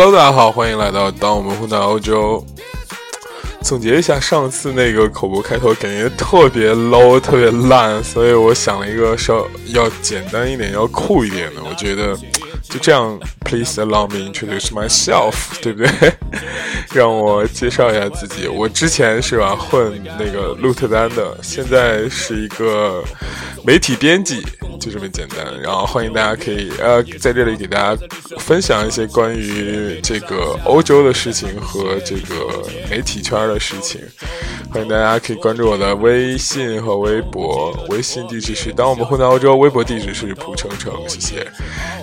[0.00, 2.46] Hello，大家好，欢迎来到当我们混到欧洲。
[3.62, 9.44] 总结一下上次那个口播开头，感觉特别 low，特别烂，所以我想了一个稍
[9.74, 11.64] 要简单一点、要酷一点的。
[11.64, 12.16] 我觉得
[12.62, 16.12] 就这样，Please allow me introduce myself，对不对？
[16.94, 18.46] 让我介绍一下自己。
[18.46, 23.02] 我之前是吧混那个鹿特丹的，现在是一个
[23.64, 24.46] 媒体编辑。
[24.78, 28.06] 就这么简单，然后欢迎大家可以呃在这里给大家
[28.38, 34.00] 分享一些关于这个欧洲的事情和这个媒体圈的事情。
[34.70, 41.46] 欢迎大家可以关注我的微信和微博，微信地址是当我们混在欧洲，微博地址是蒲程程，谢谢。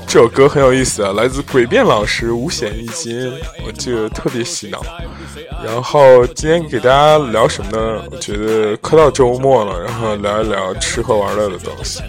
[0.07, 3.31] 这首歌很有意思啊，来自诡辩老师五险一金，
[3.65, 4.83] 我记得特别洗脑。
[5.63, 8.03] 然后今天给大家聊什么呢？
[8.11, 12.01] 我觉得快到周末了，然后聊一聊吃喝玩乐的东西。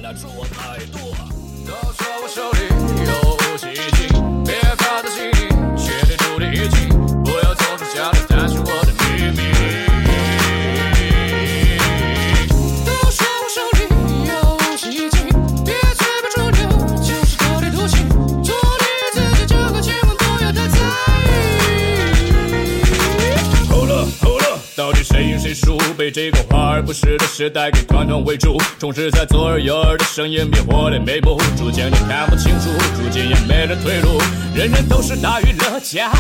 [26.17, 34.19] 这个华而不实的时代给团团围住，充斥在左耳右耳的声音比火的眉目，逐渐你看不清楚，逐渐也没了退路。
[34.55, 36.11] 人人都是大娱乐家，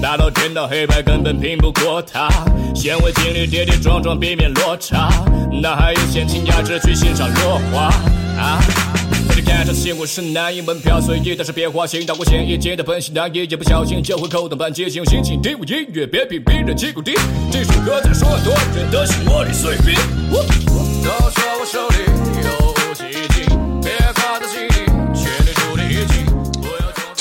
[0.00, 2.30] 大到颠倒黑白根本拼不过他。
[2.74, 5.10] 先为经历跌跌撞撞，避免落差，
[5.60, 7.92] 那还有闲情雅致去欣赏落花
[8.40, 8.58] 啊。
[9.44, 12.04] 看场新闻是男一门票，随意但是别花心。
[12.06, 15.02] 到过现役界的本性难移，一不小心就会扣动扳机，请。
[15.02, 17.12] 用心情听我音乐，别比别人气鼓低。
[17.50, 19.94] 这首歌在说很多人的心窝里碎冰。
[21.02, 22.11] 都说我手里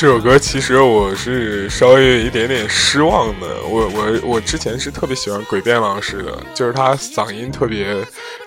[0.02, 3.62] 这首歌其实我是稍微有一点点失望的。
[3.70, 7.96] 我我我之前是特别喜欢鬼辩老师的，就是他嗓音特别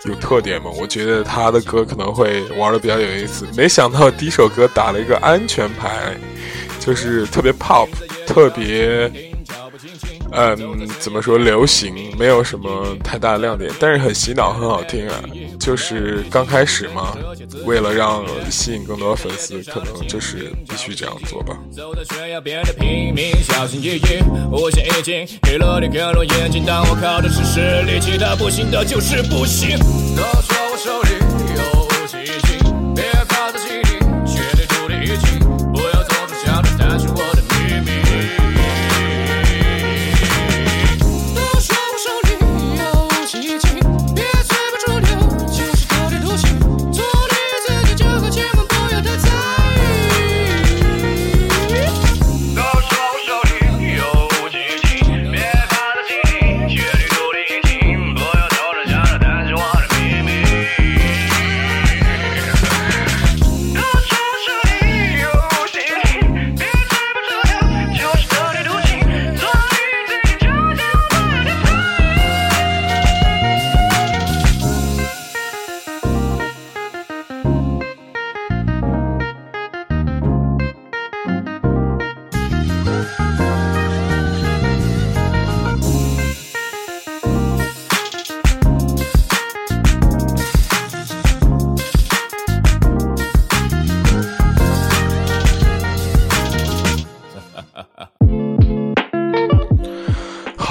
[0.03, 0.69] 有特点嘛。
[0.77, 3.47] 我觉得他的歌可能会玩的比较有意思。
[3.55, 6.17] 没想到第一首歌打了一个安全牌，
[6.77, 7.87] 就是特别 pop，
[8.27, 9.09] 特别。
[10.31, 15.23] 嗯，怎么说流行，没有什么太大的亮点，但是很洗脑，很好听啊。
[15.59, 17.15] 就是刚开始嘛，
[17.65, 21.57] 为了让吸引更多粉丝，可能就是必须这样做吧。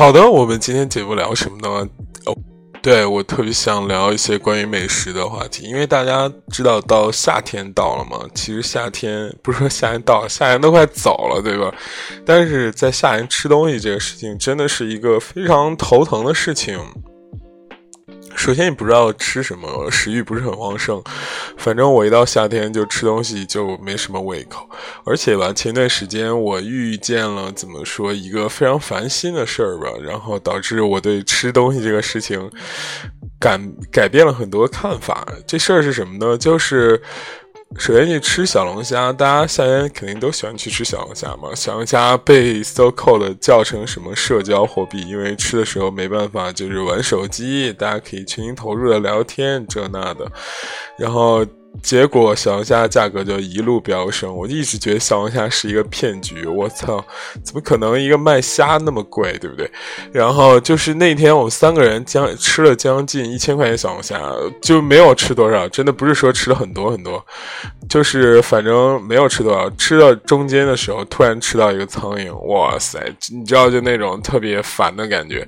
[0.05, 1.89] 好的，我们今天节目聊什么呢？
[2.27, 2.37] 哦，
[2.83, 8.19] 对我特别想聊一些关于美食的话题，因为大家知道到夏天到了嘛。
[8.35, 11.75] 其实夏天不是说夏天到了，夏天都快走了，对吧？
[12.27, 16.79] 但是在夏天吃东西这个事情，真的是一个非常头疼的事情。
[18.37, 21.03] 首先，你不知道吃什么，食欲不是很旺盛。
[21.57, 24.69] 反正我一到夏天就吃东西就没什么胃口。
[25.05, 32.51] 而且吧，前段时间我遇见了怎么说一个非常烦心的事儿吧，然后导致我对吃东西这个事情
[33.39, 33.59] 改
[33.91, 35.27] 改变了很多看法。
[35.47, 36.37] 这事儿是什么呢？
[36.37, 37.01] 就是。
[37.77, 41.55] 首先去吃小龙虾，大家夏天肯定都喜欢去吃小龙虾嘛。
[41.55, 50.31] 小龙虾被 SoCo 的叫成什么社交货币，因为吃的时候没办法，就是玩手机，大家可以全心投入的聊天这那的。
[50.97, 51.45] 然后
[51.83, 56.47] 结果小龙虾价格就一路飙升，我一直觉得小龙虾是一个骗局。
[56.47, 57.05] 我操，
[57.43, 59.71] 怎么可能一个卖虾那么贵，对不对？
[60.13, 64.19] 然后就是那天我们三个人将吃了将近一千块钱小龙虾，
[64.63, 67.23] 就没有吃多少，真的不是说吃了很多很多，
[67.89, 69.69] 就是反正没有吃多少。
[69.71, 72.99] 吃到中间的时候，突然吃到一个苍蝇，哇塞，
[73.31, 75.47] 你知道就那种特别烦的感觉。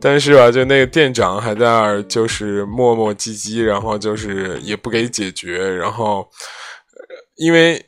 [0.00, 5.63] 但是吧，就那个店长还在那儿就是磨磨唧唧，然后就是也不给解决。
[5.70, 6.28] 然后，
[7.36, 7.84] 因为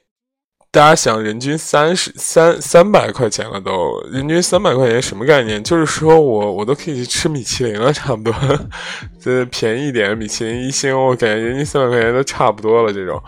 [0.71, 5.63] 大家想，人均三十三三百块钱了，都人均三百块钱什么概念？
[5.65, 8.35] 就是说我我都可以去吃米其林了，差不多，
[9.19, 12.93] 这便宜一点，米其林一星，我感觉人均三百块钱都差不多了。
[12.93, 13.23] 这种，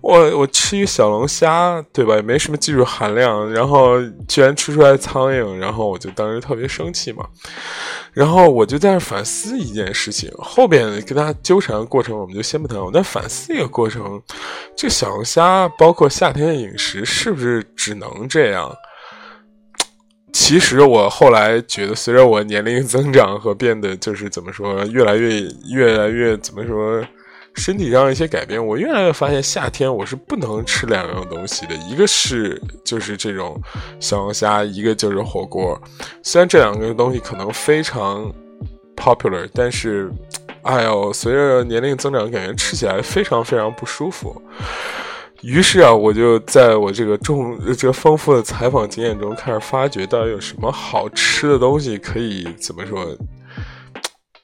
[0.00, 2.16] 我我吃一小龙虾，对吧？
[2.16, 7.26] 也没什么技术含量，然后居然吃出来苍蝇，然后我就当时特别生气嘛。
[8.16, 12.80] 然后我就在那反思一件事情，后边跟他纠缠的过程我们就先不谈。
[12.80, 14.22] 我在反思一个过程，
[14.74, 18.74] 这小龙虾包括夏天的饮食是不是只能这样？
[20.32, 27.04] 其实我后来觉得，随着我年龄增长和变得就是怎么说，越来越越来越怎么说。
[27.56, 33.60] 身体上一些改变，我越来越发现夏天我是不能吃两样东西的，一个是就是这种
[33.98, 35.80] 小龙虾，一个就是火锅。
[36.22, 38.32] 虽然这两个东西可能非常
[38.94, 40.12] popular，但是，
[40.62, 44.40] 哎呦，随着年龄增长，感觉吃起来非常非常不舒服。
[45.42, 53.16] 于是啊，我就在我这个重这个丰富的采访经验中，开始发掘到底有什么好吃的东西可以怎么说。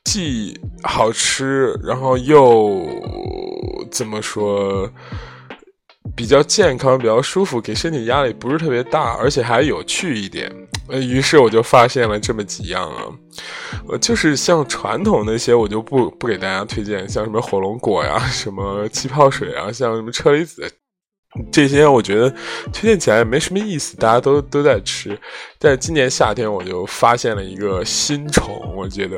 [0.05, 2.87] 既好吃，然后又
[3.91, 4.91] 怎么说，
[6.15, 10.53] 比较健康，比较舒服，给身体压力不是特别大，而且还有趣一点。
[10.91, 13.07] 于是我就发现了这么几样啊，
[13.89, 20.71] 呃，就是像传统那些，我就不不给大家推荐，像什么火龙果呀， 什么气泡水啊，像什么车厘子
[21.51, 22.29] 这些，我觉得
[22.73, 25.19] 推荐起来也没什么意思，大家都都在吃。
[25.59, 29.17] 但今年夏天，我就发现了一个新宠，我觉得。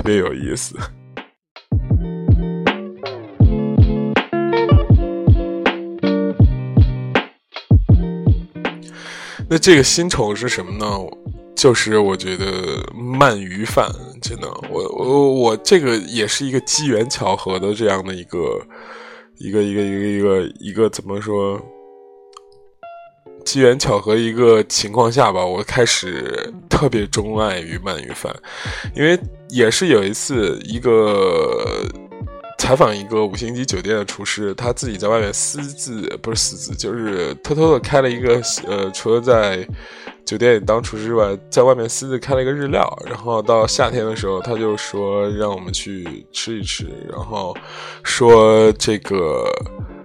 [0.00, 0.74] 特别有意思。
[9.46, 10.86] 那这个新宠是什么呢？
[11.54, 13.86] 就是我觉得鳗鱼饭，
[14.22, 18.58] 真的，我我我这个也是一个机缘巧合的这样的一个
[19.36, 21.60] 一个一个一个一个一个怎么说？
[23.44, 28.34] 机缘巧合一个情况下吧，我开始特别钟爱于鳗鱼饭，
[28.94, 31.84] 因为也是有一次一个
[32.58, 39.66] 采访一个五星级酒店的厨师，他自己在外面私自不是私自，就是偷偷的开了一个呃，除了在
[40.24, 47.56] 酒店里当厨师之外，在外面私自开了一个日料，然后到夏天的时候，他就说让我们去吃一吃，然后
[48.02, 49.44] 说这个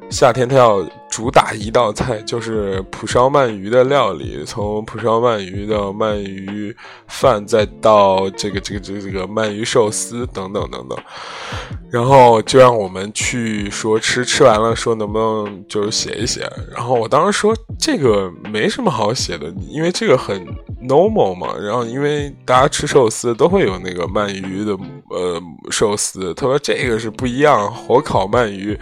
[0.09, 0.83] 夏天他要。
[1.15, 6.75] 主打一道菜就是蒲烧鳗鱼的料理，从蒲烧鳗鱼到鳗鱼
[7.07, 10.99] 饭，再到这个这个这个这个鳗鱼寿司等等等等，
[11.89, 16.41] 然后就让我们去说吃，吃完了说能不能就是写一写。
[16.75, 20.45] 然后我当时说这个没什么好写的，因为这个很
[20.85, 21.55] normal 嘛。
[21.57, 24.73] 然后因为大家吃寿司都会有那个鳗鱼的
[25.11, 25.41] 呃
[25.71, 28.77] 寿司，他说这个是不一样，火烤鳗鱼。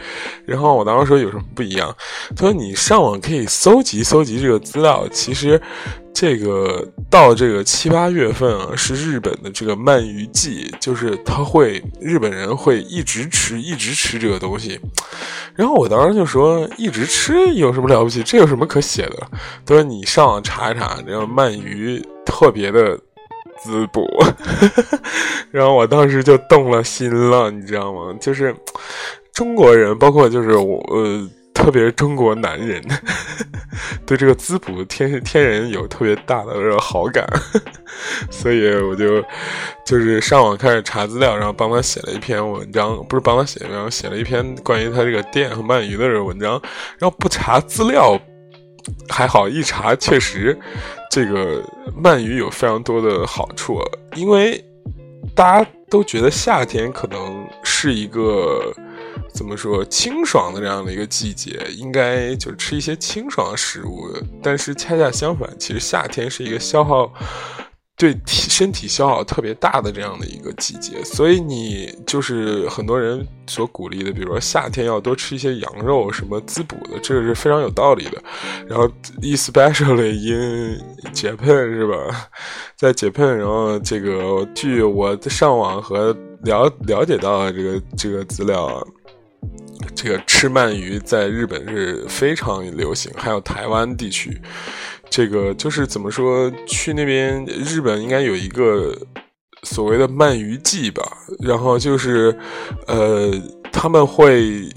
[0.48, 1.96] 然后我当时说有什么不一样？
[2.36, 5.08] 他说：“你上网可以搜集搜集这个资料。
[5.12, 5.62] 其实，
[6.14, 14.80] 这个到这个七八月份啊，是日本的这个鳗鱼季，就是他会日本人会一直吃，一直吃这个东西。
[15.56, 18.24] 然后我当时就说，一直吃有什么了不起？
[18.24, 19.28] 这有什么可写的？
[19.66, 22.98] 他说你上网查一查，这个鳗鱼特别的
[23.62, 24.08] 滋补。
[25.52, 28.16] 然后我当时就动了心了，你知道吗？
[28.20, 28.56] 就是
[29.34, 31.30] 中国人，包括就是我呃。”
[31.64, 32.84] 特别是中国男人
[34.06, 37.26] 对这个滋补天天人有特别大的这个好感，
[38.30, 39.24] 所以我就
[39.86, 46.62] 就是上网开始查资料，然后帮他写了一篇文章，不是帮他写，然后写了一篇关于他这个店和鳗鱼的这个文章。
[47.00, 48.20] 然后不查资料
[49.08, 50.60] 还好，一查确实
[51.10, 51.64] 这个
[52.04, 53.80] 鳗鱼有非常多的好处，
[54.16, 54.62] 因为
[55.34, 58.74] 大家都觉得夏天可能是一个。
[59.34, 64.08] 怎么说清爽的这样的一个季节，应该就是吃一些清爽的食物。
[64.42, 67.12] 但是恰恰相反，其实夏天是一个消耗
[67.96, 71.04] 对体身体消耗特别大的这样的一个季节。
[71.04, 78.24] 所以你就是很多人所鼓励的，比如说夏天要多吃一些羊肉，什么滋补的，这个是非常有道理的。
[78.68, 78.88] 然后
[79.22, 80.80] ，especially in
[81.14, 82.30] Japan 是吧？
[82.76, 88.84] 在 Japan，然后这个据我上网和了了解到的这个这个资料啊。
[89.96, 94.42] 这个吃鳗鱼在日本是非常流行，还有台湾地区，
[95.10, 98.96] 这个就是怎么说，去那边日本应该有一个
[99.64, 101.02] 所谓的鳗鱼季吧，
[101.40, 102.38] 然后就是
[102.88, 103.32] 呃
[103.72, 104.70] 他们会。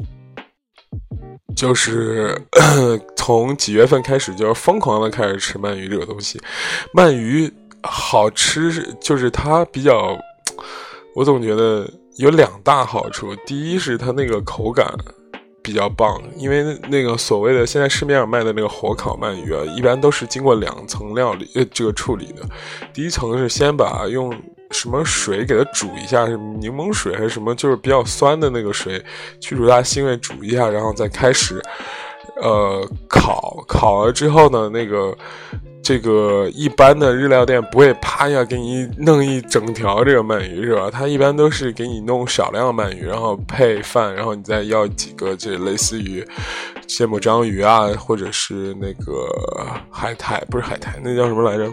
[1.56, 2.38] 就是
[3.16, 6.38] 从几月份开始，就是疯狂的开始吃鳗鱼这个东西。
[6.92, 7.50] 鳗鱼
[7.82, 10.14] 好吃，就是它比较，
[11.14, 13.35] 我总觉得有两大好处。
[13.46, 14.87] 第一是它那个口感
[15.62, 22.42] 比较棒，因为那个所谓的现在市面上卖的那个火烤鳗鱼啊，一般都是经过两层料理呃这个处理的。
[22.92, 24.35] 第一层是先把用。
[24.73, 26.26] 什么水给它煮一下？
[26.26, 27.54] 是柠檬水还是什么？
[27.54, 29.00] 就是比较酸的那个水，
[29.38, 31.62] 去除它腥味，煮一下，然后再开始，
[32.42, 33.64] 呃，烤。
[33.66, 35.16] 烤了之后呢，那个
[35.82, 40.90] 这个一般的日料店不会啪一下给你弄一整条这个鳗鱼，是吧？
[40.90, 46.26] 它一般都是给你弄少量鳗鱼，然后配饭，然后你再要几个这类似于
[46.86, 49.28] 芥末章鱼啊，或者是那个
[49.90, 51.70] 海苔，不是海苔，那叫什么来着？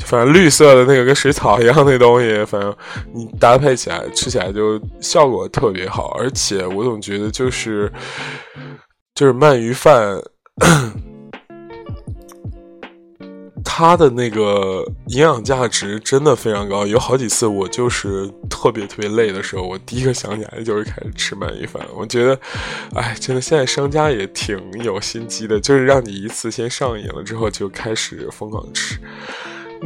[0.00, 2.74] 反正绿色的那个跟水草一样那东西，反正
[3.12, 7.90] 你搭配起来吃起来就效果特别好，而且我总觉得就是
[9.14, 10.20] 就是鳗鱼饭，
[13.64, 16.86] 它的那个营养价值真的非常高。
[16.86, 21.84] 有好几次我就是特别特别累的时候，我第一个想起来就是开始吃鳗鱼饭。
[21.94, 22.38] 我觉得，
[22.94, 28.98] 哎，真的现在商家也挺有心机的，就是让你一次先上瘾了之后就开始疯狂吃。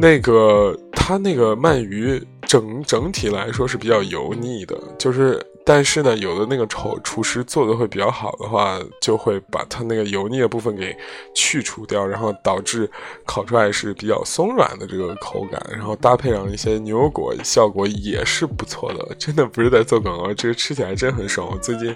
[0.01, 10.95] 那个，它那个鳗鱼整整体来说是比较油腻的，就是，但是呢，有的那个厨厨师做的会比较好的话，就会把它那个油腻的部分给
[11.35, 12.89] 去除掉，然后导致
[13.25, 19.13] 烤出来是比较松软的这个口感，然后搭配上一些牛油果，效果也是不错的。
[19.15, 21.45] 真的不是在做广告，这个吃起来真很爽。
[21.51, 21.93] 我最近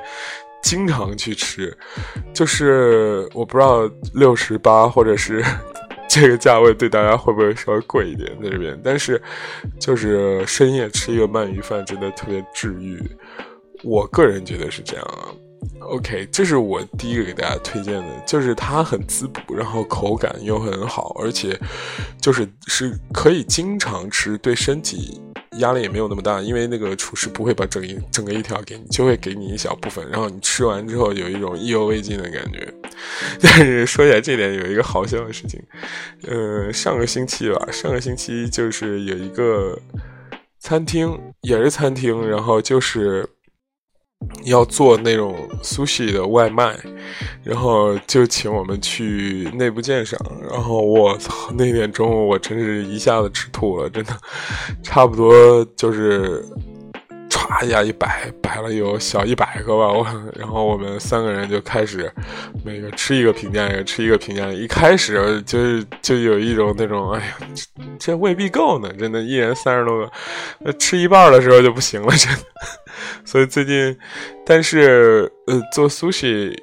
[0.62, 1.76] 经常去吃，
[2.34, 5.42] 就是我不知道六十八或者是。
[6.14, 8.80] 这个价位对大家会不会稍微贵一点在这边？
[8.84, 9.20] 但是，
[9.80, 13.02] 就是深夜吃一个鳗鱼饭真的特别治愈，
[13.82, 15.34] 我个人觉得是这样啊。
[15.80, 21.60] OK，这是我第一个给大家推荐的，就是它很滋补，然后口感又很好，而且
[22.22, 25.20] 就是是可以经常吃，对身体。
[25.58, 32.68] 压力也没有那么大，因为那个厨师不会把整一整个一条给你，就会给你一小部分，然后你吃完之后有一种意犹未尽的感觉。
[33.42, 35.62] 但是说起来这点有一个好笑的事情，
[36.28, 39.78] 呃，上个星期吧，上个星期就是有一个
[40.60, 43.28] 餐厅，也是餐厅，然后就是。
[44.44, 46.78] 要做那种 sushi 的外卖，
[47.44, 50.20] 然后就请我们去内部鉴赏。
[50.52, 54.18] 然后我操，那天中午我真是一下子吃吐了，真的，
[54.82, 56.46] 差不多就是。
[57.64, 60.06] 哎呀一摆，摆了有小一百个吧，我
[60.36, 62.12] 然后我们三个人就开始，
[62.62, 64.52] 每个吃一个评价一个，吃一个评价。
[64.52, 67.38] 一开始就就有一种那种，哎呀，
[67.98, 70.12] 这未必够呢，真的，一人三十多
[70.66, 72.42] 个，吃一半的时候就不行了，真的。
[73.24, 73.98] 所以最近，
[74.46, 76.54] 但是呃，做 sushi。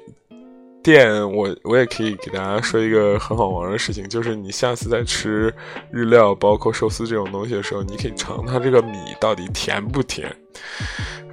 [0.83, 5.53] 店，我我也可以给大家说一个很好玩的事情，就是你下次在吃
[5.91, 10.35] 日料，包括寿司这种东西的时候，你可以尝它这个米到底甜不甜。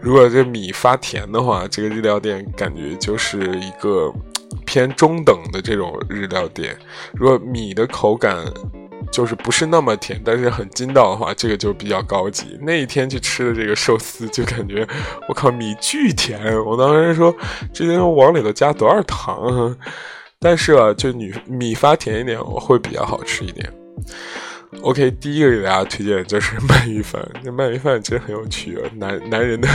[0.01, 4.13] 如果这米发甜的话，这个日料店感觉就是一个
[4.65, 6.77] 偏中等的这种日料店。
[7.13, 8.45] 如果米的口感，
[9.11, 12.59] 就是不是那么甜，但是很筋道的话，这个就比较高级。
[12.61, 14.87] 那一天去吃的这个寿司，就感觉
[15.29, 16.41] 我靠，米巨甜！
[16.65, 17.35] 我当时说，
[17.73, 19.77] 这些往里头加多少糖？
[20.39, 23.73] 但是啊，就米米发甜一点，我会比较好吃一点。
[24.83, 27.27] OK，第一个给大家推荐的就是鳗鱼饭。
[27.43, 29.69] 那鳗鱼饭真很有趣啊，男男人的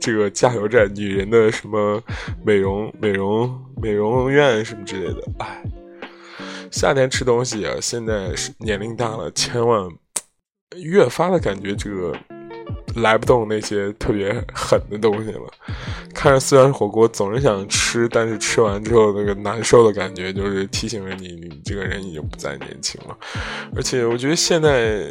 [0.00, 2.00] 这个加油站，女人的什么
[2.44, 5.62] 美容美容美容院什么之类的，哎。
[6.70, 9.88] 夏天吃东西啊，现在年龄大了，千万
[10.76, 12.14] 越发的感觉这个
[12.96, 15.44] 来不动那些特别狠的东西了。
[16.14, 23.16] 看着虽然火锅总是想吃，但是吃完之后那个难受的感觉，就是提醒着你，你这个人已经不再年轻了。
[23.74, 25.06] 而且我觉得现在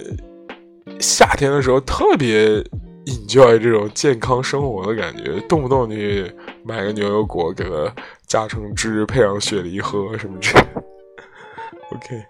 [0.99, 2.61] 夏天的时候特别
[3.05, 6.29] enjoy 这种健康生活的感觉，动不动你
[6.63, 7.93] 买个牛油果给它
[8.27, 10.83] 榨成汁，配上雪梨喝什么之类的。
[11.91, 12.25] OK。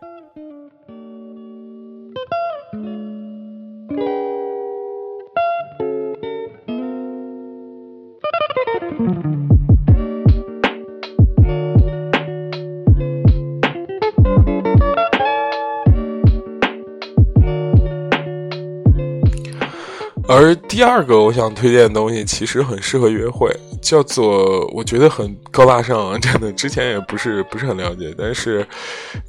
[20.30, 23.50] 而第二个我想推荐的东西，其实很适合约会，
[23.82, 28.66] 叫做我觉得很高大上啊， 真的，之前也不是不是很了解，但是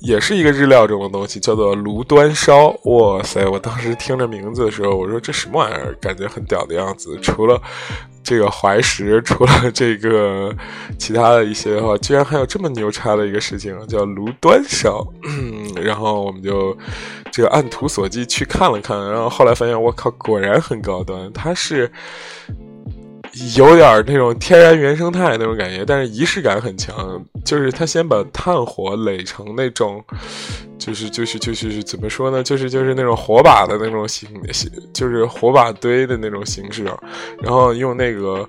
[0.01, 2.69] 也是一个日料中的东西，叫做炉端烧。
[2.85, 3.47] 哇塞！
[3.47, 7.19] 我当时听着名字的时候，我说这什么玩意儿，感觉很屌的样子。
[7.21, 7.61] 除了
[8.23, 10.55] 这个怀石，除了这个
[10.99, 15.07] 其他的一些的话，居然还有这么牛叉的一个事情，叫炉端烧。
[15.83, 16.77] 然后我们就
[17.31, 21.33] 这个按图索骥去看了看，然后后来发现，我靠，果然很高端。
[21.33, 21.91] 它是
[23.57, 27.25] 有点那种天然原生态那种感觉，但是仪式感很强。
[27.45, 30.05] 就是他先把炭火垒成那种。
[30.79, 32.41] 就是就是就是怎么说呢？
[32.41, 36.85] 就是就是那种火把的那种形形，就是火把堆的那种形式，
[37.43, 38.49] 然后用那个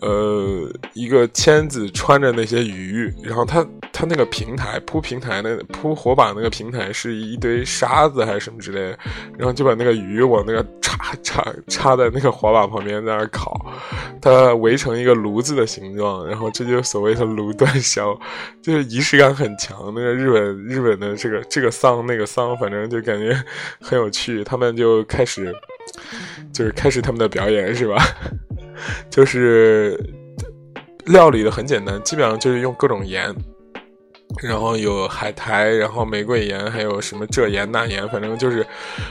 [0.00, 3.64] 呃一个签子穿着那些鱼，然后他
[3.98, 8.98] 它那个平台铺平台那铺火把那个平台是一堆沙子还是什么之类的，
[9.38, 13.72] 然后就把那个鱼往那个插插插在那个火把旁边在那烤，
[14.20, 18.18] 它围成一个炉子的形状，然后这就所谓的炉端烧，
[18.60, 19.92] 就是仪式感很强。
[19.94, 21.70] 那个日本 日本的这个这个。
[21.76, 23.36] 丧那个丧，反正就感觉
[23.80, 24.42] 很有趣。
[24.42, 25.54] 他们就开始，
[26.52, 28.02] 就是开始他们的表演，是吧？
[29.10, 29.96] 就是
[31.04, 33.30] 料理的很简单，基本上就是用各种盐，
[34.42, 38.66] 然后有海苔，然后玫瑰盐，还有什么这盐那盐，反正就是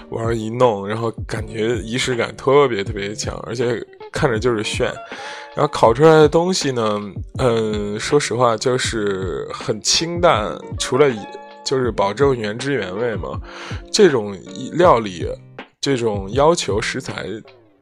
[0.09, 4.93] 往上一弄，然后感觉仪式感特别特别强，而且看着就是炫。
[5.55, 6.99] 然后烤出来的东西呢，
[7.39, 11.07] 嗯，说实话就是很清淡，除了。
[11.65, 13.41] 就是保证原汁原味嘛，
[13.91, 14.37] 这种
[14.73, 15.27] 料理，
[15.81, 17.25] 这种要求食材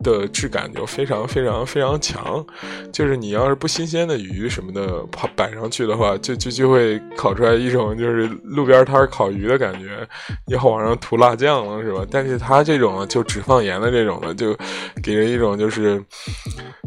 [0.04, 2.46] 的质感就非常非常非常强。
[2.92, 10.08] 就是你要是不新鲜的鱼什么的摆摆上去的话，就就就会烤出来一种就是路边摊烤鱼的感觉，
[10.48, 12.06] 要往上涂辣酱了是吧？
[12.12, 14.56] 但是它这种就只放盐的这种的，就
[15.02, 16.04] 给人一种就是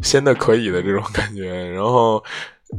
[0.02, 2.22] 鲜的可以的这种感觉，然后。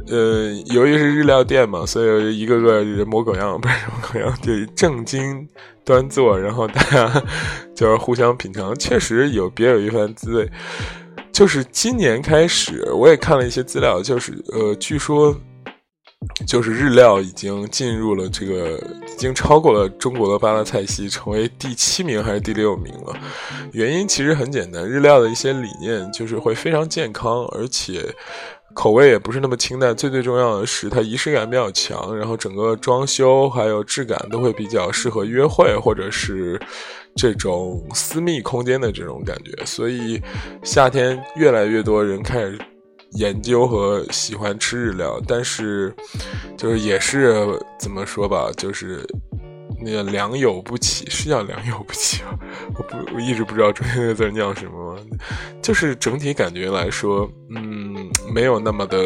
[0.08, 5.48] 呃，由于是日料店嘛，所以一个个人模狗样， 不是人模狗样，就正襟
[5.84, 7.22] 端坐，然后大家
[7.74, 10.50] 就是互相品尝，确实有别有一番滋味。
[11.32, 15.34] 就是今年开始，我也看了一些资料，就是呃，据说
[16.46, 23.16] 就是日料已经进入了这个，已经超过了中国的八大菜系，成为第七名还是第六名了。
[23.72, 28.14] 原因其实很简单，日料的一些理念就是会非常健康，而且。
[28.78, 36.56] 口味也不是那么清淡，最最重要的是它仪式感比较强，然后整个装修还有质感都会比较适合约会或者是
[37.16, 40.22] 这种私密空间的这种感觉，所以
[40.62, 42.56] 夏天越来越多人开始
[43.14, 45.92] 研究和喜欢吃日料，但是
[46.56, 47.34] 就是也是
[47.80, 49.04] 怎么说吧，就是。
[49.88, 52.38] 那个良莠不齐是叫良莠不齐吗？
[52.76, 54.98] 我不我一直不知道中间那个字念什么，
[55.62, 57.96] 就是整体感觉来说，嗯，
[58.34, 58.98] 没有那么的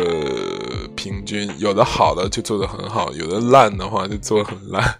[0.96, 4.94] 平均，有的好的就做的很好，有的烂的话就做的很烂。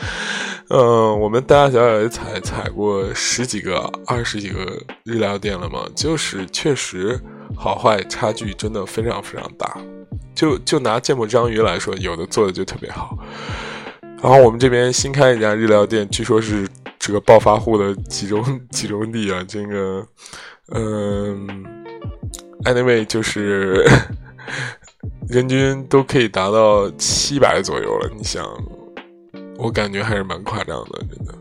[0.68, 7.18] 嗯，我们大大小小也踩踩过十几个、二十几个日料店了嘛，就是确实
[7.56, 9.78] 好坏差距真的非常非常大。
[10.34, 13.16] 就就拿芥末章鱼来说，有的做的就特别好。
[14.24, 16.66] 然后我们这边新开一家日料店，据说是
[16.98, 19.44] 这个暴发户的集中 集中地啊。
[19.46, 20.02] 这个，
[20.72, 21.46] 嗯
[22.64, 23.84] ，anyway，就是
[25.28, 28.10] 人均都可以达到七百左右了。
[28.16, 28.42] 你想，
[29.58, 31.34] 我感觉还是蛮夸张的，真的。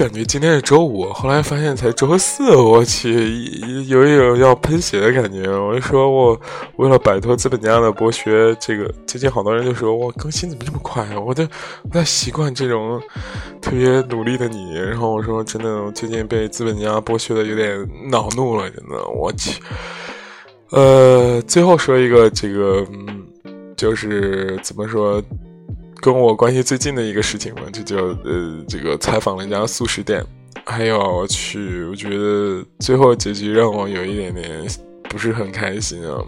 [0.00, 2.56] 感觉今天是周五，后来发现才周四。
[2.56, 3.44] 我去，
[3.86, 5.46] 有一种要喷血的感觉。
[5.46, 6.40] 我就说我
[6.76, 11.20] 为了摆脱资本家的剥削，这个最近好多人就说我更新怎么这么快啊？
[11.20, 11.46] 我都
[11.82, 12.98] 不太习惯这种
[13.60, 14.72] 特别努力的你。
[14.72, 19.06] 然后我说真的，最近被资本家剥削的有点恼怒了，真的。
[19.14, 19.60] 我去，
[20.70, 23.26] 呃，最后说一个这个，嗯，
[23.76, 25.22] 就是怎么说？
[26.00, 30.24] 跟我关系最近的一个事情嘛，就就呃，这个采访了一家素食店，
[30.64, 34.66] 还有去，我觉得最后结局让我有一点点
[35.08, 36.24] 不是很开心啊。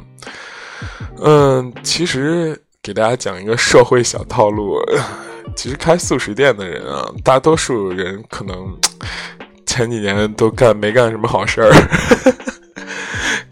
[1.23, 4.79] 嗯，其实给大家讲一个社会小套路，
[5.57, 8.79] 其实开素食店的人啊，大多数人可能
[9.65, 11.71] 前几年都干没干什么好事儿，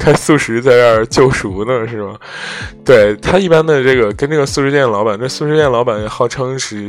[0.01, 2.17] 开素食在这儿救赎呢，是吗？
[2.85, 6.89] 对他一般的这个跟这个素食店老板，这素食店老板号称是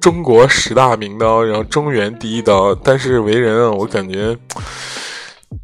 [0.00, 4.34] 中国十大名刀，然后中原第一刀，但是为人啊，我感觉。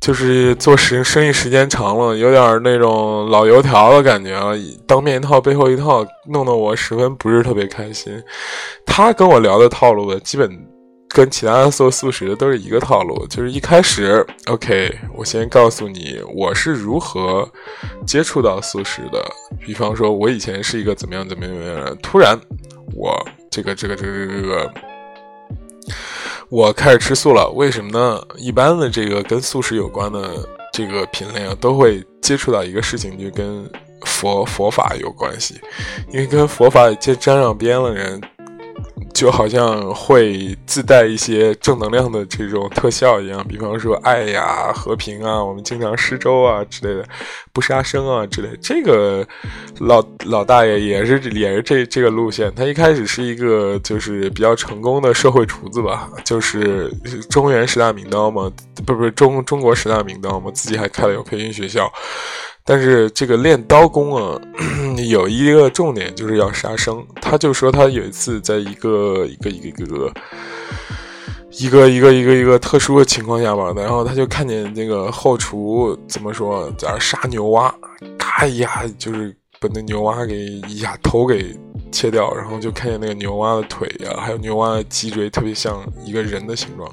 [0.02, 4.52] 就是做时生意时间长了，有点那种老油条的感觉啊，
[4.86, 8.12] 当面一套背后一套，弄得我十分不是特别开心。
[8.84, 10.46] 他跟我聊的套路的基本
[11.08, 17.50] 跟其他做素食的都是一个套路，就是一开始，OK，我先告诉你我是如何
[18.06, 19.24] 接触到素食的。
[19.60, 22.38] 比方说，我以前是一个怎么样怎么样怎么样，突然
[22.94, 23.18] 我
[23.50, 24.72] 这个这个这个这个。
[26.50, 28.22] 我开始吃素了，为什么呢？
[28.36, 33.70] 一般的这个跟素食有关的这个品类啊，都会接触到一个事情，就跟
[34.06, 35.60] 佛佛法有关系，
[36.10, 38.20] 因为跟佛法接沾上边的人。
[39.14, 47.04] 就好像会自带一些正能量的这种特效一样，比方说爱呀、和平啊，我们经常施粥啊之类的，
[47.52, 48.48] 不杀生啊之类。
[48.62, 49.26] 这个
[49.78, 52.52] 老老大爷也是也是这这个路线。
[52.54, 56.90] 他一开始是一个就是比较成功的社会厨子吧，就是
[57.30, 58.50] 中原十大名刀嘛，
[58.86, 61.92] 不不是中中国十大名刀嘛，自己还开了有培训学校。
[62.70, 64.38] 但是这个练刀工啊，
[65.08, 67.02] 有一个重点就是要杀生。
[67.18, 70.12] 他就说他有一次在一个一个一个一个
[71.50, 77.74] 一个一个一个一个特殊的情况下吧，然后他就看见那个后厨怎么说在那杀牛蛙，
[78.18, 81.58] 咔一下就是把那牛蛙给一下头给。
[81.90, 86.88] 切掉，然后就看见那个牛蛙的腿呀，还有牛蛙的脊椎，特别像一个人的形状，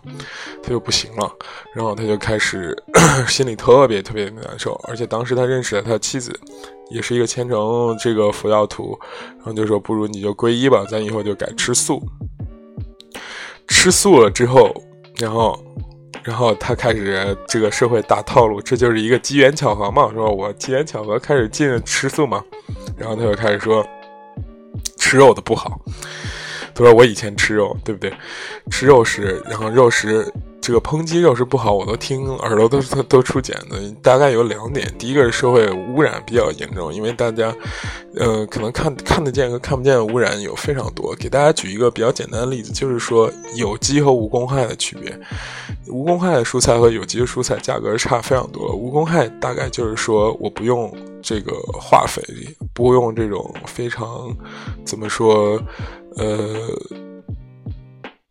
[0.62, 1.32] 他就不行了，
[1.74, 2.76] 然后他就开始
[3.28, 6.38] 心里特别特别难受，而且当时他认识了他妻子，
[6.90, 8.98] 也是一个虔诚这个佛教徒，
[9.38, 12.02] 然后就说不如你就皈依吧，咱以后就改吃素。
[13.68, 14.74] 吃素了之后，
[15.18, 15.60] 然后，
[16.24, 22.44] 然后他开始这个社会大套路，这就是一个机缘巧合嘛，说我机缘巧合开始进吃素嘛，
[22.98, 23.86] 然后他就开始说。
[25.06, 25.80] 吃肉的不好，
[26.76, 28.14] 他说我以前吃肉，对不对？
[28.70, 33.80] 吃肉食，然后肉食这个抨击肉食不好，我都听耳朵都都都出茧的。
[34.04, 37.56] 大概有两点，第一个是社会污染比较严重，因为大家，
[38.18, 41.16] 呃，可能看看得见和看不见的污染有非常多。
[41.16, 45.18] 给大家举一个比较简单的例子，就是说有机和无公害的区别。
[45.88, 48.76] 无公害的蔬菜和有机的蔬菜价格差非常多。
[48.76, 50.92] 无公害大概就是说我不用。
[51.28, 52.22] 这个化肥
[52.72, 54.32] 不用这种非常
[54.86, 55.60] 怎么说
[56.18, 56.70] 呃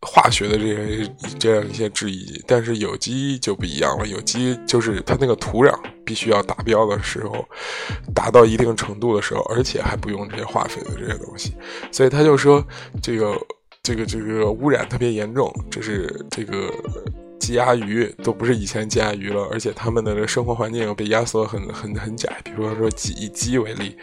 [0.01, 4.07] 化学的这些这样一些质疑，但是有机就不一样了。
[4.07, 7.45] 有机就是它那个土壤必须要达标的时候，
[8.13, 11.53] 达到一定程度的时候，而且还不用这些化肥的这些东西，
[11.91, 12.63] 所以他就说
[13.01, 13.35] 这个
[13.81, 16.71] 这个这个污染特别严重，这是这个。
[17.39, 22.35] 鸡鸭鱼都不是以前鸡鸭鱼了，而且他们的生活环境被压缩很很很窄。
[22.43, 23.95] 比如说鸡，以鸡为例，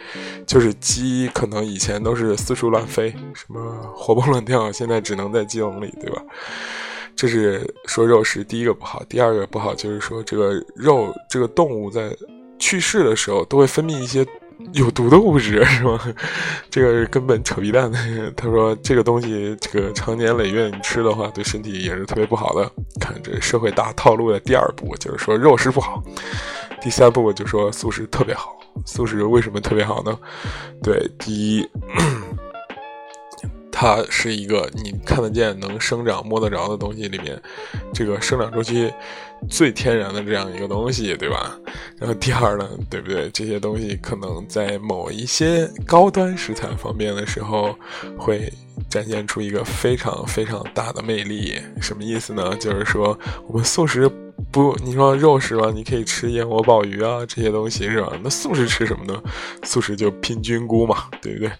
[0.45, 3.59] 就是鸡可能以前都是四处乱飞，什么
[3.95, 6.21] 活蹦乱跳，现在只能在鸡笼里，对吧？
[7.15, 12.15] 这是说肉食第一个不好，第二个不好就是说这个肉这个动物在
[12.59, 14.25] 去世的时候都会分泌一些。
[14.73, 15.99] 有毒的物质是吗？
[16.69, 17.91] 这个根本扯皮蛋。
[18.35, 22.71] 他说这个东西，这个长年累月你吃的话，对身体也是特别不好的。
[22.99, 26.03] 看这社会大套路的第二步就是说肉食不好，
[26.81, 28.55] 第三步就说素食特别好。
[28.85, 30.17] 素食为什么特别好呢？
[30.81, 31.69] 对，第一。
[33.75, 37.41] 它是一个你看得见、能生长、摸得着的东西里面，
[37.91, 38.93] 这个生长周期
[39.49, 41.59] 最天然的这样一个东西，对吧？
[41.97, 43.29] 然后第二呢，对不对？
[43.31, 47.75] 这些东西可能在某一些高端食材方面的时候，
[48.15, 48.53] 会
[48.87, 51.59] 展现出一个非常非常大的魅力。
[51.81, 52.55] 什么意思呢？
[52.57, 54.09] 就是说我们素食。
[54.53, 58.13] 不，你说肉食吧，你可以吃燕窝、鲍鱼啊这些东西是吧？
[58.23, 59.19] 那素食吃什么呢？
[59.63, 61.51] 素食就拼菌菇嘛，对不对？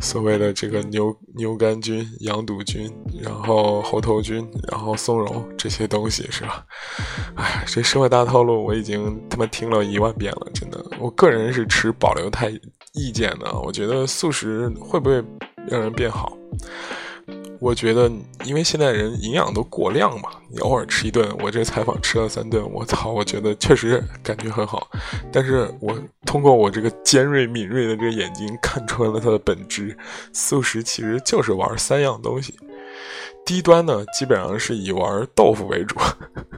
[0.00, 2.90] 所谓的这个牛牛肝菌、羊肚菌，
[3.22, 6.64] 然后猴头菌，然后松茸这些东西是吧？
[7.36, 10.82] 哎，这社会大套路我已经他妈听了一万遍了，真的。
[10.98, 12.50] 我个人是持保留态
[12.94, 15.22] 意见的，我觉得素食会不会
[15.68, 16.34] 让人变好？
[17.64, 18.12] 我觉得，
[18.44, 24.86] 因为现在人营养都过量嘛，你偶尔吃一顿，我这采访吃了三顿，我操，我觉得确实感觉很好。
[25.32, 29.96] 但是我通过我这个尖锐敏锐的这个眼睛看穿了它的本质，
[30.34, 32.54] 素食其实就是玩三样东西。
[33.46, 35.96] 低端呢，基本上是以玩豆腐为主，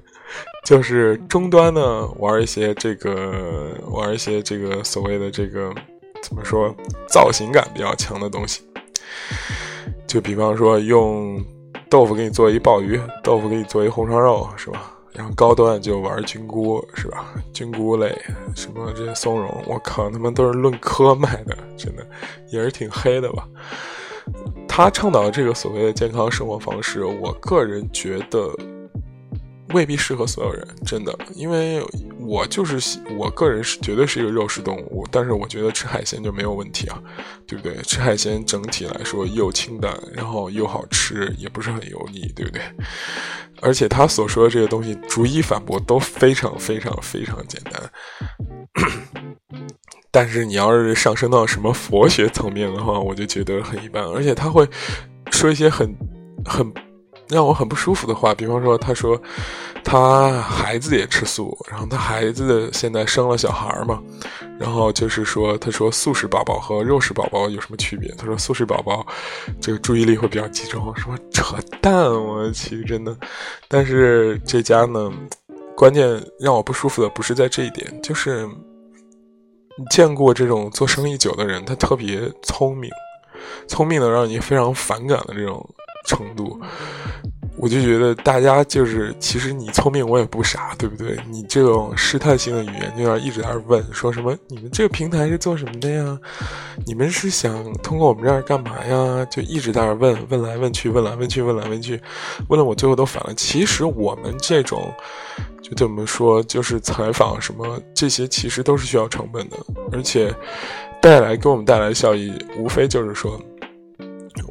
[0.66, 5.72] 就是中端呢，玩一些这个玩一些这个所谓的这个
[6.20, 6.74] 怎么说
[7.08, 8.62] 造型感比较强的东西。
[10.06, 11.44] 就比方说用
[11.90, 14.92] 豆腐给你做一鲍鱼，豆腐给你做一红烧肉，是吧？
[15.12, 17.32] 然后高端就玩菌菇，是吧？
[17.52, 18.16] 菌菇类，
[18.54, 22.06] 什么这些松茸，我靠，他们都是论颗卖的，真的
[22.50, 23.48] 也是挺黑的吧？
[24.68, 28.54] 他倡导这个所谓的健康生活方式，我个人觉得。
[29.70, 31.84] 未必适合所有人，真的，因为
[32.20, 37.02] 我就是我个人是绝对是一个肉食动物，但是我觉得吃海鲜就没有问题啊，
[37.46, 37.76] 对不对？
[37.82, 42.62] 吃海鲜整体来说又清淡，然后又好吃，也不是很油腻，对不对？
[43.60, 47.90] 而且他所说的这些东西，逐一反驳都非常非常非常简单。
[50.12, 54.68] 但是你要是上升到什么佛学层面的话，我就觉得很一般，而且他会
[55.30, 55.94] 说一些很
[56.44, 56.72] 很。
[57.28, 59.20] 让我很不舒服的话，比方说，他说
[59.82, 64.00] 他孩子也吃素，然后他孩子现在生了小孩嘛，
[64.60, 68.08] 然后就是说，他说素食宝宝和肉食宝宝有什么区别？
[68.16, 69.04] 他说素食宝宝
[69.60, 73.16] 这个注意力会比较集中，说扯淡，我去，真的。
[73.68, 75.12] 但是这家呢，
[75.76, 78.46] 关键让我不舒服的不是在这一点，就是
[79.76, 82.88] 你见过这种做生意久的人，他特别聪明，
[83.66, 85.68] 聪明的让你非常反感的这种。
[86.06, 86.60] 程度，
[87.58, 91.18] 我就觉得大家就是，其实你聪明，我也不傻，对不对？
[91.28, 96.18] 你这种试探性的语言就要一直在那问，说什么你们这个平台是做什么的呀？
[96.84, 99.24] 你们是想通过我们这儿干嘛呀？
[99.30, 102.00] 就一直在那问，问来问去，问来问去，问来问去，
[102.48, 103.34] 问了我最后都烦了。
[103.34, 104.92] 其实我们这种，
[105.62, 109.56] 就怎么说，就是采访什么这些，其实都是需要成本的，
[109.92, 110.32] 而且
[111.00, 113.40] 带来给我们带来的效益，无非就是说。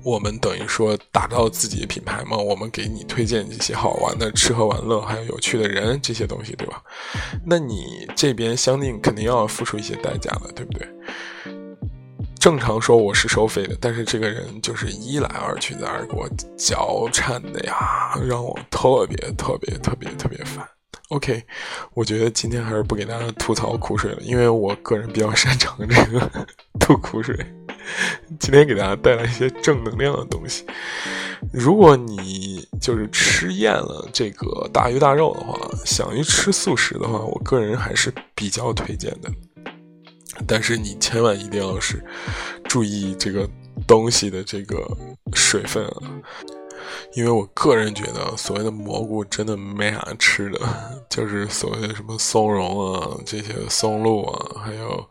[0.05, 6.83] 我们等于说打造自己的品牌嘛，我们给你推荐这些好玩的吃喝玩乐，还有有趣的人这些东西，对吧？
[7.43, 10.87] 那你这边相应肯定要付出一些代价了，对不对？
[12.39, 20.63] 正常说我是收费的，但是这个人就是一来二去在那给我脚颤的呀，让我特别特别特别特别烦。
[21.09, 21.43] OK，
[21.93, 26.47] 我觉得今天还是不给大家吐槽苦水了，因为我个人比较擅长这个
[26.79, 27.37] 吐苦水。
[28.39, 30.65] 今天给大家带来一些正能量的东西。
[31.53, 39.29] 如果你就是吃厌了这个大鱼大肉的话，想去吃素食的话，我个人还是比较推荐的。
[40.47, 42.03] 但是你千万一定要是
[42.63, 43.47] 注意这个
[43.85, 44.83] 东西的这个
[45.33, 46.01] 水分啊。
[47.13, 50.59] 因为我个人觉得，所谓的蘑菇真的没啥吃的，
[51.09, 55.09] 就是所谓的什么松茸啊，这些松露啊，还有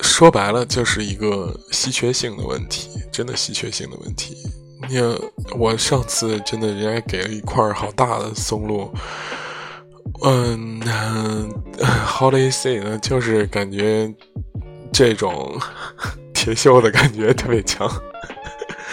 [0.00, 4.36] 说白了就是一个稀缺性的问题，真的稀缺性的问题。
[4.88, 5.16] 你看，
[5.58, 8.92] 我上次真的人家给了一块好大的松露，
[10.24, 10.80] 嗯
[12.04, 12.98] ，how do you say 呢？
[12.98, 14.12] 就是感觉
[14.92, 15.56] 这种
[16.34, 17.88] 铁锈的感觉特别强。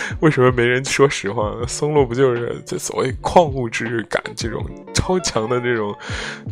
[0.22, 1.68] 为什么没人说实话呢？
[1.68, 5.96] 松露不就是这所谓矿物质感这种超强的这种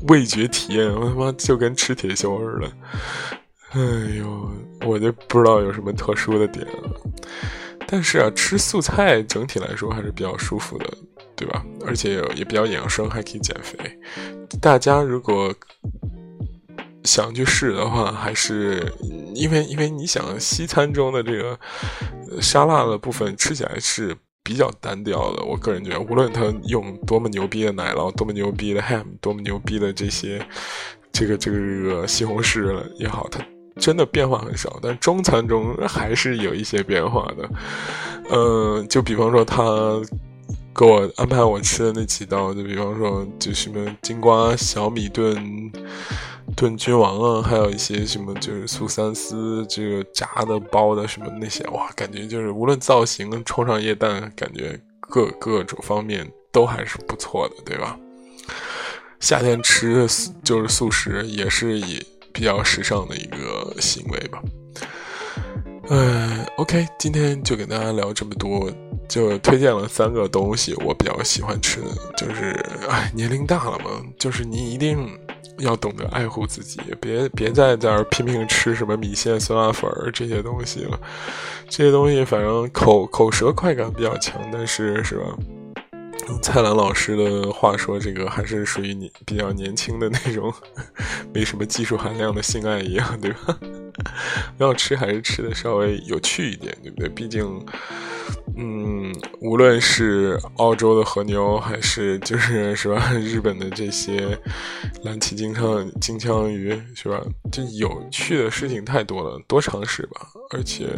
[0.08, 0.94] 味觉体验？
[0.94, 2.72] 我他妈就跟吃铁锈似的。
[3.72, 3.82] 哎
[4.16, 4.52] 呦，
[4.86, 6.66] 我就不知道有什么特殊的点。
[7.88, 10.86] 但是啊，吃素菜整体来说还是比较舒服的，
[11.36, 11.66] 对吧？
[11.86, 13.78] 而且也比较养生，还可以减肥。
[14.62, 15.54] 大家如果
[17.08, 18.92] 想去试的话，还是
[19.34, 21.58] 因为因为你想西餐中的这个
[22.42, 25.44] 沙拉的部分吃起来是比较单调的。
[25.44, 30.46] 我个人觉得，无论他用多么牛逼的奶酪、多么牛逼的 ham、多么牛逼的这些
[31.14, 33.40] 这个这个这个西红柿也好，它
[33.80, 34.78] 真的变化很少。
[34.82, 37.50] 但中餐中还是有一些变化的。
[38.30, 39.64] 嗯，就比方说他
[40.76, 45.72] 给我安排我吃的那几道，就比方说就什么金瓜小米炖。
[46.58, 57.96] 炖君王啊，还有一些什么就是素三丝，这个炸的、包的什么那些，哇，感觉就是无论造型、冲上液氮，感觉各各种方面都还是不错的，对吧？
[59.20, 60.08] 夏天吃
[60.44, 64.42] 就是素食，也是以比较时尚的一个行为吧。
[65.90, 68.72] 嗯，OK，今天就给大家聊这么多，
[69.08, 72.52] 就推荐了三个东西，我比较喜欢吃的，就是
[72.90, 75.08] 哎，年龄大了嘛，就是你一定。
[75.60, 81.00] 要懂得爱护自己，别别再在这拼命吃什么米线、酸辣粉儿这些东西了。
[81.68, 85.26] 这些东西反正口口舌快感比较强，但是是吧？
[86.42, 90.54] 蔡澜老师的话说，这个还是属于你比较年轻的那种，
[91.34, 93.58] 没什么技术含量的性爱一样，对吧？
[94.60, 97.10] 要吃还是吃的稍微有趣一点，对不对？
[97.10, 97.66] 毕竟。
[98.60, 104.38] 嗯，无论是澳洲的和牛，还是就是是吧，日本的这些
[105.04, 107.22] 蓝鳍金枪金枪鱼，是吧？
[107.52, 110.28] 这有趣的事情太多了，多尝试吧。
[110.52, 110.90] 而且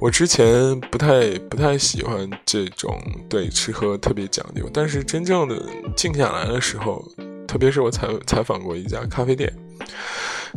[0.00, 5.60] 我之前不太不太喜欢这种对吃喝特别讲究，但是真正的
[5.96, 7.02] 静下来的时候，
[7.46, 9.52] 特别是我采采访过一家咖啡店，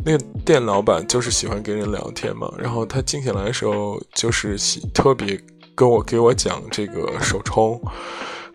[0.04, 5.40] 那个店老板就是喜欢跟人聊天嘛，然后他静下来的时候就是喜特别
[5.76, 7.80] 跟我给我讲这个手冲，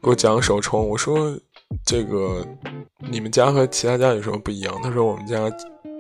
[0.03, 1.35] 给我讲手冲，我说
[1.87, 2.47] 这个
[3.11, 4.79] 你们家和其他家有什么不一样？
[4.83, 5.39] 他说我们家。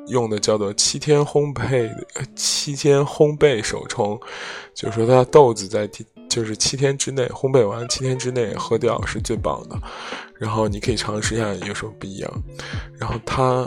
[0.06, 1.90] 用的叫做七天烘焙，
[2.36, 4.18] 七天烘焙手冲，
[4.74, 5.88] 就是说它豆子在
[6.28, 9.76] 就是七天之内烘焙完，七天之内喝掉是最棒的。
[10.34, 12.30] 然后你可以尝试一下有什么不一样。
[12.98, 13.66] 然后他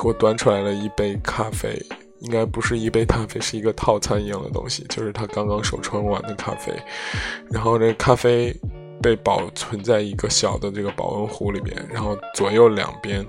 [0.00, 1.80] 给我端出来了一杯咖啡，
[2.20, 6.72] 应该不是一杯咖啡，是一个套餐一样的东西，就是他刚刚手冲完的咖啡。
[7.50, 8.54] 然后这咖啡。
[9.04, 13.22] 被保存在一个小的这个保温壶里边，然后左右两边，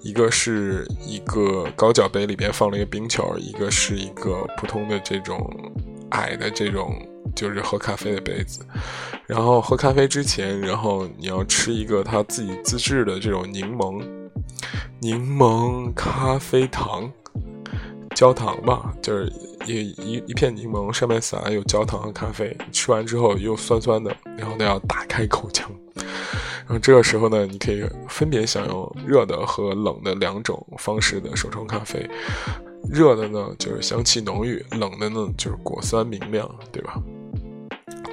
[0.00, 5.50] 一个是一个高脚杯里边放了一个冰球，一个是一个普通的这种
[6.10, 6.94] 矮的这种
[7.34, 8.60] 就是喝咖啡的杯子。
[9.26, 14.04] 然后喝咖啡之前，然后你要吃一个他自己自制的这种柠檬
[15.00, 17.10] 柠檬咖啡糖
[18.14, 19.32] 焦糖吧，就是。
[19.66, 25.70] 一一一片柠檬，上面撒有焦糖和咖啡，吃完之后又酸酸的，然后呢要打开口腔。
[25.94, 32.08] 然后这个时候呢，你可以分别享用热的和冷的两种方式的手冲咖啡。
[32.90, 37.00] 热的呢就是香气浓郁，冷的呢就是果酸明亮，对吧？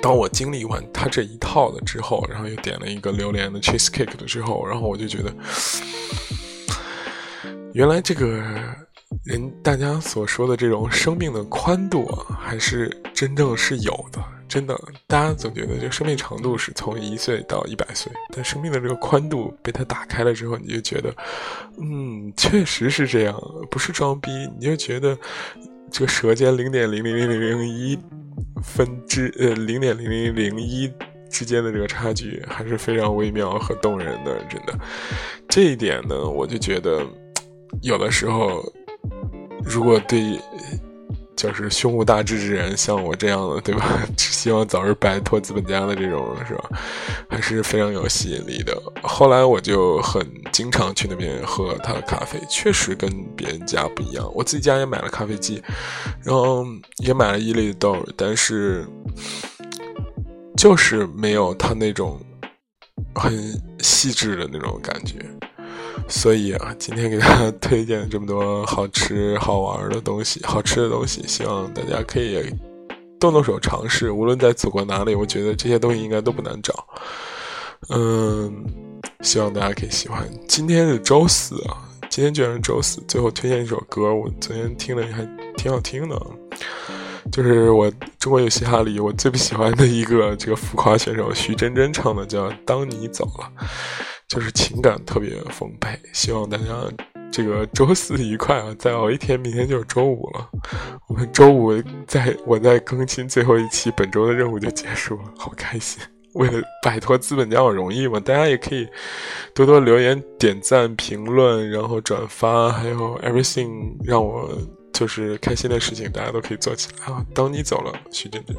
[0.01, 5.33] 当我经历完他这一套的之后，然后又点了一个榴莲的 cheese cake 的之后，然后我就觉得，
[7.73, 8.43] 原来这个。
[9.25, 14.23] 人大家所说的这种生命的宽度啊，还是真正是有的。
[14.47, 21.13] 真的，大家总觉得这生命长度是从一岁到一百岁，但生命的这个宽度被它打开了之后，你就觉得，
[21.79, 24.31] 嗯，确实是这样，不是装逼。
[24.59, 25.15] 你就觉得
[25.91, 27.99] 这个舌尖零点零零零零零一
[28.63, 30.91] 分之呃零点零零零一
[31.29, 34.43] 之间的这个差距还是非常微妙和动人的。
[34.45, 34.79] 真的，
[35.47, 37.05] 这一点呢，我就觉得
[37.83, 38.63] 有的时候。
[39.63, 40.39] 如果对，
[41.35, 44.01] 就是胸无大志之人，像我这样的，对吧？
[44.17, 46.69] 希望早日摆脱资本家的这种，是吧？
[47.29, 48.75] 还是非常有吸引力的。
[49.01, 54.29] 后来我就很经常去那边喝他的咖啡，确实跟别人家不一样。
[54.33, 55.61] 我自己家也买了咖啡机，
[56.23, 56.65] 然后
[56.97, 58.85] 也买了伊利豆，但是
[60.57, 62.19] 就是没有他那种
[63.15, 63.33] 很
[63.79, 65.15] 细致的那种感觉。
[66.07, 72.43] 所以啊，今天给大家推荐这么多好吃好玩的东西，好吃的东西，希望大家可以
[73.19, 74.11] 动动手尝试。
[74.11, 76.87] 无论在祖国哪里，我觉得这些东西应该都不难找。
[77.89, 78.65] 嗯，
[79.21, 80.27] 希望大家可以喜欢。
[80.47, 81.77] 今天是周四啊，
[82.09, 83.01] 今天居然是周四。
[83.07, 85.23] 最后推荐一首歌，我昨天听了还
[85.55, 86.19] 挺好听的，
[87.31, 93.49] 就是我中国有嘻哈里我最不喜欢的一个这个浮夸选手徐真真唱的，叫《当你走了》。
[94.29, 96.63] 就是情感特别丰沛，希望大家
[97.31, 98.75] 这个周四愉快啊！
[98.77, 100.49] 再熬一天，明天就是周五了。
[101.07, 101.73] 我们周五
[102.07, 105.99] 在我在更新最后一期，本周的任务就结束了，好开心！
[106.33, 108.19] 为了摆脱资本家，我容易吗？
[108.19, 108.87] 大家也可以
[109.55, 114.55] 多多留言、点赞、评论，然后转发，还有 everything 让我
[114.93, 117.25] 就是开心的事情，大家都可以做起来啊！
[117.33, 118.55] 当你走了，徐真真。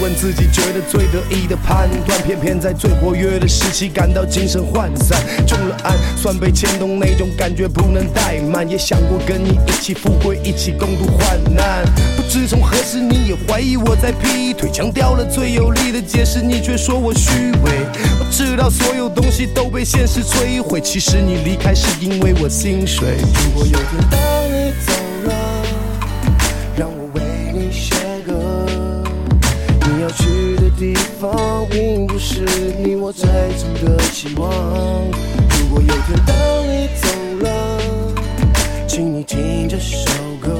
[0.00, 5.20] 问自己觉得最得意的判断，偏偏在最活跃的时期感到精神涣散。
[5.46, 8.68] 中了暗算被牵动，那种感觉不能怠慢。
[8.68, 11.84] 也想过跟你一起富贵，一起共度患难。
[12.16, 17.72] 不知从何时你也怀疑我在劈腿，强调了最有力的解释，你却说我虚伪。
[18.18, 23.16] 我知道所有东西都被现实摧毁，其实你离开是因为我薪水。
[23.44, 24.92] 如果有天当你走
[25.26, 25.34] 了，
[26.76, 27.22] 让我为
[27.52, 28.09] 你写。
[30.10, 32.40] 要去的地方，并不是
[32.82, 34.50] 你我最初的期望。
[35.60, 36.36] 如果有天当
[36.66, 37.06] 你走
[37.44, 37.78] 了，
[38.88, 40.50] 请你听这首歌，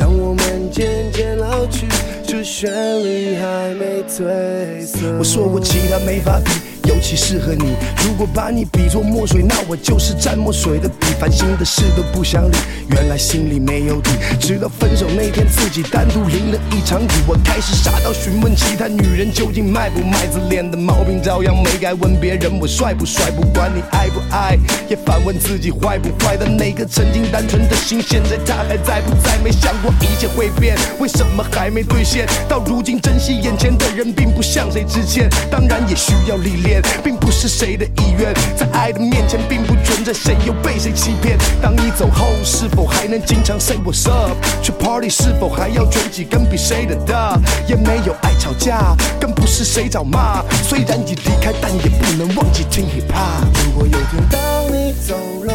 [0.00, 1.86] 当我们渐渐老去，
[2.26, 2.72] 这旋
[3.04, 5.16] 律还没褪色。
[5.16, 6.77] 我说过其他没法比。
[6.98, 7.76] 尤其适合你。
[8.04, 11.06] 如果把你比作墨水，那我就是蘸墨水的笔。
[11.20, 12.56] 烦心的事都不想理，
[12.90, 14.10] 原来心里没有底。
[14.40, 21.94] 直到分手那天，自己单独淋了一场雨，我开始傻到询问其他女人究竟卖不卖，自恋的毛病照样没改。
[21.94, 24.56] 问别人我帅不帅，不管你爱不爱，
[24.88, 29.38] 也反问自己坏不坏的那个曾经单纯的心，现在他还在不在？
[29.44, 32.26] 没想过一切会变，为什么还没兑现？
[32.48, 41.38] 到如今珍惜眼前的人，并不向谁致歉，当然也需要历练，并不是谁的意愿，在爱的面前，并不存在谁又被谁欺骗。
[41.62, 44.36] 当你走后，是否还能经常 say what's up？
[44.62, 47.38] 去 party 是否还要卷几根比谁的大？
[47.66, 50.42] 也没有爱吵架，更不是谁找骂。
[50.62, 53.46] 虽然已离开，但也不能忘记听 hip hop。
[53.64, 54.40] 如果有天当
[54.72, 55.14] 你走
[55.44, 55.52] 了，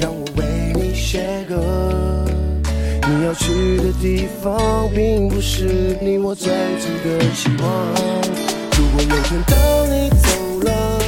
[0.00, 1.56] 让我为你写歌。
[3.08, 8.19] 你要去的地方，并不是你我最初的期望。
[8.80, 9.58] 如果有天当
[9.90, 10.26] 你走
[10.64, 10.98] 了，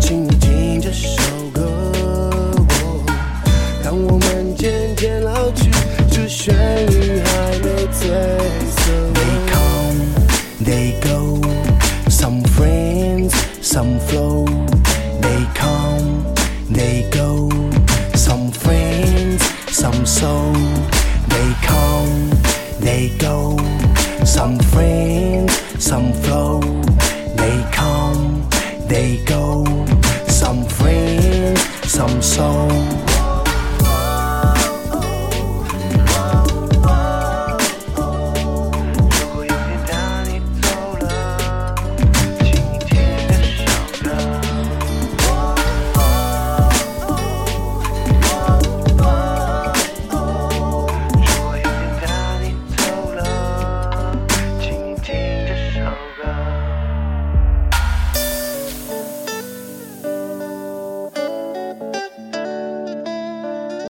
[0.00, 1.20] 请你听这首
[1.52, 1.66] 歌。
[3.82, 5.68] 当我们渐渐老去，
[6.08, 6.54] 这旋
[6.86, 7.98] 律还没褪
[8.70, 8.82] 色。
[9.14, 9.98] They come,
[10.64, 11.39] they go,